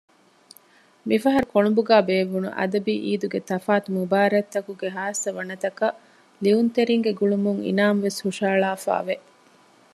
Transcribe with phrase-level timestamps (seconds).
[1.07, 5.97] މިފަހަރު ކޮޅުނބުގައި ބޭއްވުނު އަދަބީ އީދުގެ ތަފާތު މުބާރާތްތަކުގެ ޚާއްޞަ ވަނަތަކަށް
[6.43, 9.15] ލިޔުންތެރީންގެ ގުޅުމުން އިނާމު ވެސް ހުށަހަޅާފައިވެ